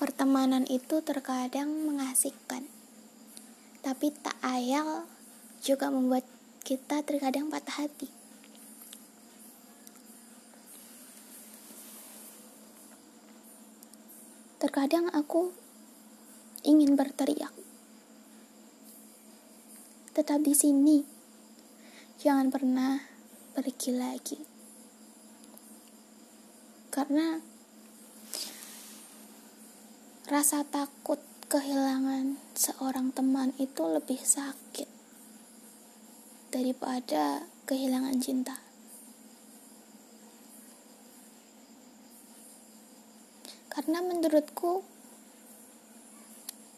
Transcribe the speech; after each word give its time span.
Pertemanan 0.00 0.64
itu 0.64 1.04
terkadang 1.04 1.68
mengasihkan, 1.84 2.64
tapi 3.84 4.08
tak 4.16 4.32
ayal 4.40 5.04
juga 5.60 5.92
membuat 5.92 6.24
kita 6.64 7.04
terkadang 7.04 7.52
patah 7.52 7.84
hati. 7.84 8.08
Terkadang 14.56 15.12
aku 15.12 15.52
ingin 16.64 16.96
berteriak, 16.96 17.52
tetap 20.16 20.40
di 20.40 20.56
sini, 20.56 21.04
jangan 22.16 22.48
pernah 22.48 23.04
pergi 23.52 23.92
lagi, 23.92 24.40
karena 26.88 27.59
Rasa 30.30 30.62
takut 30.62 31.18
kehilangan 31.50 32.38
seorang 32.54 33.10
teman 33.10 33.50
itu 33.58 33.82
lebih 33.82 34.22
sakit 34.22 34.86
daripada 36.54 37.50
kehilangan 37.66 38.14
cinta. 38.22 38.62
Karena 43.74 44.06
menurutku, 44.06 44.86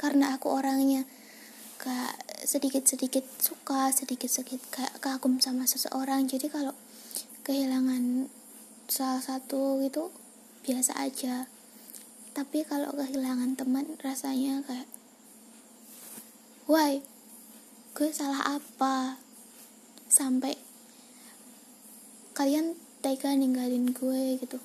karena 0.00 0.32
aku 0.32 0.48
orangnya 0.48 1.04
gak 1.76 2.24
sedikit-sedikit 2.48 3.28
suka, 3.36 3.92
sedikit-sedikit 3.92 4.64
kayak 4.72 4.96
kagum 5.04 5.44
sama 5.44 5.68
seseorang. 5.68 6.24
Jadi 6.24 6.48
kalau 6.48 6.72
kehilangan 7.44 8.32
salah 8.88 9.20
satu 9.20 9.84
itu 9.84 10.08
biasa 10.64 10.96
aja 10.96 11.52
tapi 12.32 12.64
kalau 12.64 12.88
kehilangan 12.96 13.60
teman 13.60 13.84
rasanya 14.00 14.64
kayak 14.64 14.88
why? 16.64 17.04
Gue 17.92 18.08
salah 18.08 18.56
apa? 18.56 19.20
Sampai 20.08 20.56
kalian 22.32 22.72
tega 23.04 23.36
ninggalin 23.36 23.92
gue 23.92 24.40
gitu. 24.40 24.56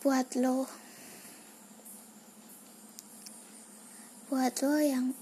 Buat 0.00 0.40
lo. 0.40 0.64
Buat 4.32 4.56
lo 4.64 4.80
yang 4.80 5.12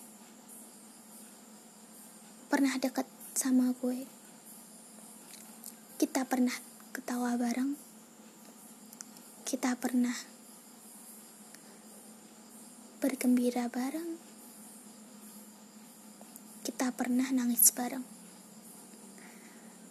pernah 2.47 2.79
dekat 2.79 3.11
sama 3.35 3.75
gue 3.83 4.22
kita 6.03 6.27
pernah 6.27 6.59
ketawa 6.91 7.39
bareng, 7.39 7.79
kita 9.47 9.79
pernah 9.79 10.19
bergembira 12.99 13.71
bareng, 13.71 14.19
kita 16.67 16.91
pernah 16.91 17.31
nangis 17.31 17.71
bareng, 17.71 18.03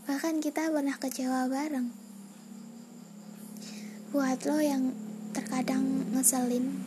bahkan 0.04 0.44
kita 0.44 0.68
pernah 0.68 1.00
kecewa 1.00 1.48
bareng. 1.48 1.96
Buat 4.12 4.44
lo 4.44 4.60
yang 4.60 4.92
terkadang 5.32 6.12
ngeselin, 6.12 6.84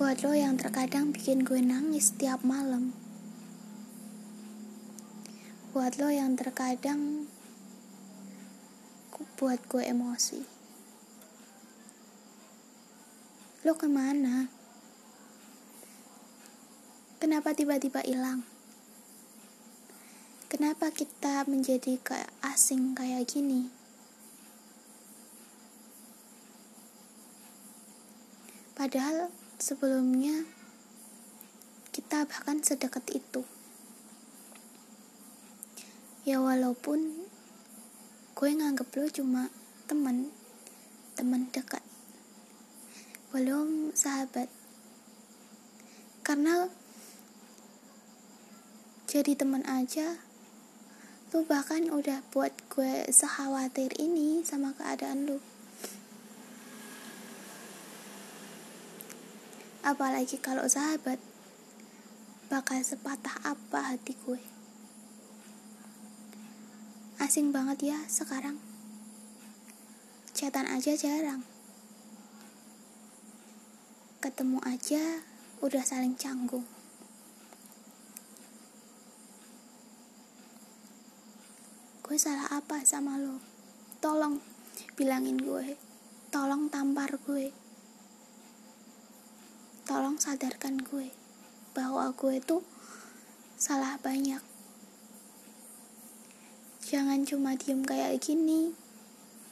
buat 0.00 0.16
lo 0.24 0.32
yang 0.32 0.56
terkadang 0.56 1.12
bikin 1.12 1.44
gue 1.44 1.60
nangis 1.60 2.16
tiap 2.16 2.40
malam 2.40 2.96
buat 5.70 6.02
lo 6.02 6.10
yang 6.10 6.34
terkadang 6.34 7.30
buat 9.40 9.56
gue 9.72 9.80
emosi. 9.88 10.44
Lo 13.64 13.72
ke 13.72 13.88
mana? 13.88 14.52
Kenapa 17.16 17.56
tiba-tiba 17.56 18.04
hilang? 18.04 18.44
Kenapa 20.52 20.92
kita 20.92 21.48
menjadi 21.48 21.96
kayak 22.04 22.28
asing 22.44 22.92
kayak 22.92 23.24
gini? 23.32 23.72
Padahal 28.76 29.32
sebelumnya 29.56 30.44
kita 31.96 32.28
bahkan 32.28 32.60
sedekat 32.60 33.08
itu 33.16 33.40
ya 36.20 36.36
walaupun 36.36 37.16
gue 38.36 38.50
nganggep 38.52 38.88
lo 38.92 39.08
cuma 39.08 39.42
temen 39.88 40.28
teman 41.16 41.48
dekat. 41.48 41.80
Belum 43.32 43.92
sahabat. 43.96 44.52
Karena 46.20 46.68
jadi 49.08 49.32
teman 49.32 49.64
aja 49.64 50.20
lu 51.30 51.46
bahkan 51.46 51.88
udah 51.88 52.26
buat 52.34 52.52
gue 52.68 53.08
sekhawatir 53.08 53.96
ini 53.96 54.44
sama 54.44 54.76
keadaan 54.76 55.24
lu. 55.24 55.38
Apalagi 59.80 60.36
kalau 60.36 60.68
sahabat 60.68 61.16
bakal 62.52 62.82
sepatah 62.82 63.40
apa 63.46 63.94
hati 63.94 64.12
gue 64.26 64.49
Asing 67.30 67.54
banget 67.54 67.94
ya 67.94 67.98
sekarang. 68.10 68.58
Chatan 70.34 70.66
aja 70.66 70.98
jarang. 70.98 71.46
Ketemu 74.18 74.58
aja 74.66 75.22
udah 75.62 75.78
saling 75.78 76.18
canggung. 76.18 76.66
Gue 82.02 82.18
salah 82.18 82.50
apa 82.50 82.82
sama 82.82 83.14
lo? 83.14 83.38
Tolong 84.02 84.42
bilangin 84.98 85.38
gue. 85.38 85.78
Tolong 86.34 86.66
tampar 86.66 87.14
gue. 87.14 87.54
Tolong 89.86 90.18
sadarkan 90.18 90.82
gue 90.82 91.14
bahwa 91.78 92.10
gue 92.10 92.42
tuh 92.42 92.66
salah 93.54 94.02
banyak 94.02 94.49
jangan 96.90 97.22
cuma 97.22 97.54
diem 97.54 97.86
kayak 97.86 98.18
gini. 98.18 98.74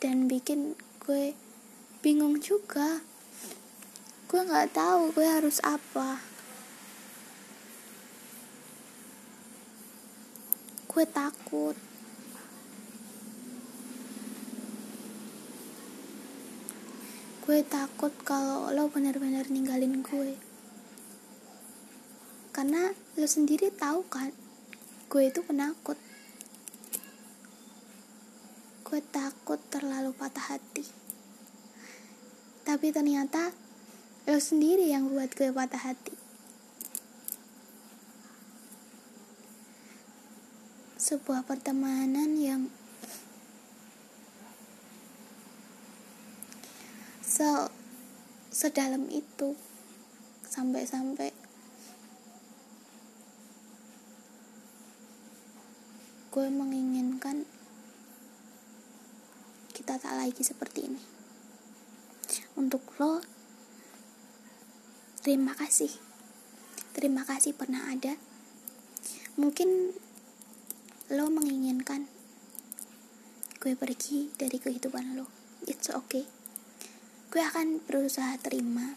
Dan 0.03 0.27
bikin 0.27 0.75
gue 0.99 1.39
bingung 2.03 2.43
juga. 2.43 2.99
Gue 4.27 4.43
nggak 4.43 4.75
tahu 4.75 5.15
gue 5.15 5.23
harus 5.23 5.63
apa. 5.63 6.19
Gue 10.91 11.07
takut. 11.07 11.79
Gue 17.47 17.63
takut 17.63 18.11
kalau 18.27 18.75
lo 18.75 18.91
benar-benar 18.91 19.47
ninggalin 19.47 20.03
gue. 20.03 20.35
Karena 22.51 22.91
lo 23.15 23.27
sendiri 23.31 23.71
tahu 23.71 24.03
kan 24.11 24.35
gue 25.07 25.23
itu 25.31 25.41
penakut 25.47 26.08
gue 28.89 29.05
takut 29.13 29.61
terlalu 29.69 30.17
patah 30.17 30.57
hati. 30.57 30.81
Tapi 32.65 32.89
ternyata 32.89 33.53
lo 34.25 34.41
sendiri 34.41 34.89
yang 34.89 35.13
buat 35.13 35.29
gue 35.37 35.53
patah 35.53 35.93
hati. 35.93 36.17
Sebuah 40.97 41.45
pertemanan 41.45 42.41
yang 42.41 42.73
se 47.21 47.69
sedalam 48.49 49.05
itu 49.13 49.53
sampai-sampai 50.49 51.37
gue 56.33 56.47
menginginkan 56.49 57.45
kita 59.89 60.05
tak 60.05 60.21
lagi 60.21 60.45
seperti 60.45 60.85
ini. 60.85 61.01
Untuk 62.61 62.85
lo 63.01 63.25
terima 65.25 65.57
kasih. 65.57 65.89
Terima 66.93 67.25
kasih 67.25 67.57
pernah 67.57 67.89
ada. 67.89 68.13
Mungkin 69.41 69.97
lo 71.09 71.33
menginginkan 71.33 72.05
gue 73.65 73.73
pergi 73.81 74.29
dari 74.37 74.61
kehidupan 74.61 75.17
lo. 75.17 75.25
It's 75.65 75.89
okay. 75.89 76.29
Gue 77.33 77.41
akan 77.41 77.81
berusaha 77.81 78.37
terima. 78.45 78.93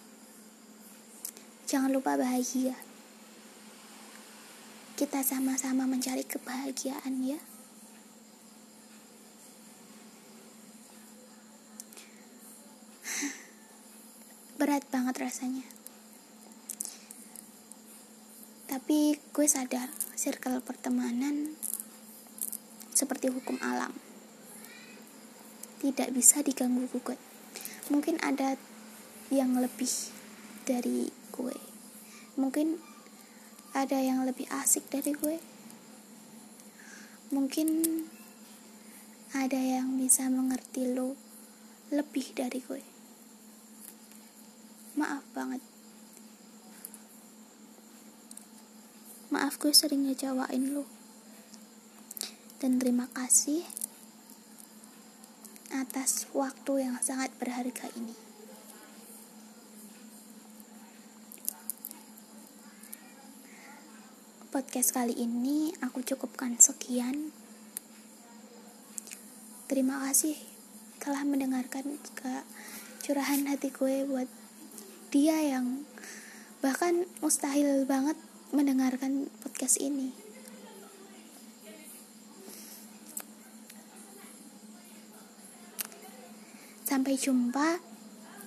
Jangan 1.72 1.96
lupa 1.96 2.20
bahagia. 2.20 2.76
Kita 5.00 5.24
sama-sama 5.24 5.88
mencari 5.88 6.28
kebahagiaan 6.28 7.24
ya 7.24 7.40
berat 14.72 14.88
banget 14.88 15.28
rasanya. 15.28 15.68
Tapi 18.72 19.20
gue 19.20 19.44
sadar 19.44 19.92
circle 20.16 20.64
pertemanan 20.64 21.60
seperti 22.96 23.28
hukum 23.28 23.60
alam 23.60 23.92
tidak 25.84 26.16
bisa 26.16 26.40
diganggu 26.40 26.88
gugat. 26.88 27.20
Mungkin 27.92 28.16
ada 28.24 28.56
yang 29.28 29.60
lebih 29.60 29.92
dari 30.64 31.12
gue. 31.36 31.58
Mungkin 32.40 32.80
ada 33.76 34.00
yang 34.00 34.24
lebih 34.24 34.48
asik 34.56 34.88
dari 34.88 35.12
gue. 35.12 35.36
Mungkin 37.36 37.68
ada 39.36 39.60
yang 39.60 40.00
bisa 40.00 40.32
mengerti 40.32 40.96
lo 40.96 41.20
lebih 41.92 42.32
dari 42.32 42.64
gue 42.64 43.00
maaf 45.01 45.25
banget. 45.33 45.65
Maaf 49.33 49.57
gue 49.57 49.74
sering 49.74 50.06
ngecewain 50.06 50.77
lo 50.77 50.86
dan 52.62 52.77
terima 52.77 53.09
kasih 53.09 53.65
atas 55.74 56.30
waktu 56.30 56.86
yang 56.86 57.01
sangat 57.01 57.33
berharga 57.42 57.89
ini. 57.98 58.13
Podcast 64.53 64.94
kali 64.94 65.18
ini 65.18 65.74
aku 65.81 66.06
cukupkan 66.06 66.62
sekian. 66.62 67.33
Terima 69.65 70.06
kasih 70.06 70.38
telah 71.01 71.25
mendengarkan 71.25 71.98
ke 72.13 72.45
curahan 73.01 73.50
hati 73.50 73.74
gue 73.74 74.06
buat 74.06 74.41
dia 75.12 75.36
yang 75.44 75.84
bahkan 76.63 77.04
mustahil 77.19 77.84
banget 77.84 78.16
mendengarkan 78.56 79.28
podcast 79.44 79.75
ini. 79.84 80.16
Sampai 86.88 87.19
jumpa 87.19 87.84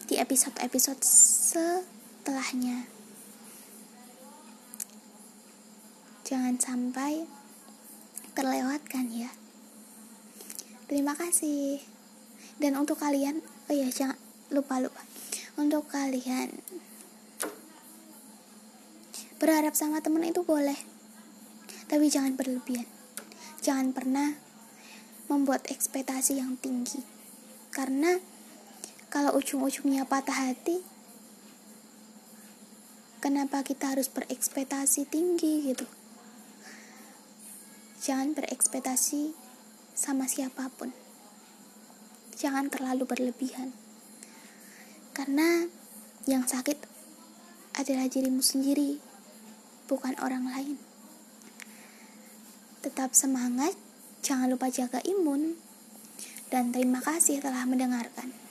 di 0.09 0.17
episode-episode 0.17 1.05
setelahnya. 1.05 2.89
Jangan 6.25 6.57
sampai 6.57 7.29
terlewatkan 8.33 9.13
ya. 9.13 9.29
Terima 10.89 11.13
kasih. 11.13 11.85
Dan 12.57 12.81
untuk 12.81 12.97
kalian, 12.97 13.45
oh 13.69 13.75
ya 13.77 13.89
jangan 13.93 14.17
lupa 14.49 14.81
lupa 14.81 15.14
untuk 15.55 15.87
kalian. 15.87 16.51
Berharap 19.39 19.79
sama 19.79 20.03
temen 20.03 20.27
itu 20.27 20.43
boleh. 20.43 20.79
Tapi 21.87 22.11
jangan 22.11 22.35
berlebihan. 22.35 22.89
Jangan 23.63 23.95
pernah 23.95 24.35
membuat 25.31 25.69
ekspektasi 25.71 26.43
yang 26.43 26.59
tinggi. 26.59 27.05
Karena 27.71 28.19
kalau 29.13 29.39
ujung-ujungnya 29.39 30.09
patah 30.11 30.51
hati 30.51 30.83
kenapa 33.23 33.63
kita 33.63 33.95
harus 33.95 34.11
berekspektasi 34.11 35.07
tinggi 35.07 35.71
gitu? 35.71 35.87
Jangan 38.05 38.37
berekspektasi 38.37 39.33
sama 39.95 40.27
siapa 40.27 40.69
pun. 40.75 40.91
Jangan 42.35 42.69
terlalu 42.69 43.07
berlebihan 43.07 43.84
karena 45.15 45.71
yang 46.27 46.43
sakit 46.43 46.77
adalah 47.79 48.11
dirimu 48.11 48.43
sendiri, 48.43 48.99
bukan 49.87 50.19
orang 50.19 50.51
lain. 50.51 50.77
Tetap 52.83 53.15
semangat, 53.15 53.79
jangan 54.27 54.51
lupa 54.51 54.69
jaga 54.69 54.99
imun, 55.07 55.55
dan 56.51 56.75
terima 56.75 56.99
kasih 56.99 57.39
telah 57.39 57.63
mendengarkan. 57.65 58.44